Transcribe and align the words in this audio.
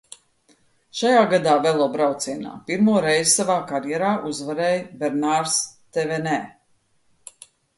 Šajā 1.01 1.19
gadā 1.33 1.51
velobraucienā 1.65 2.53
pirmo 2.71 2.95
reizi 3.07 3.33
savā 3.35 3.59
karjerā 3.73 4.15
uzvarēja 4.33 4.83
Bernārs 5.05 5.61
Tevenē. 5.99 6.35